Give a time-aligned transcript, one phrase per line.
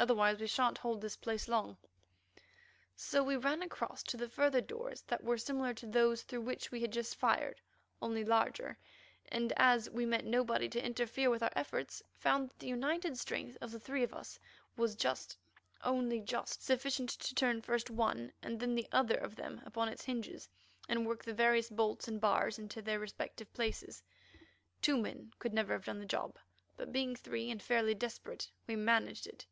[0.00, 1.76] Otherwise we shan't hold this place long."
[2.96, 6.72] So we ran across to the further doors that were similar to those through which
[6.72, 7.60] we had just fired,
[8.00, 8.76] only larger,
[9.28, 13.56] and as we met nobody to interfere with our efforts, found that the united strength
[13.60, 14.40] of the three of us
[14.76, 15.36] was just,
[15.84, 20.04] only just, sufficient to turn first one and then the other of them upon its
[20.04, 20.48] hinges
[20.88, 24.02] and work the various bolts and bars into their respective places.
[24.80, 26.40] Two men could never have done the job,
[26.76, 29.46] but being three and fairly desperate we managed it.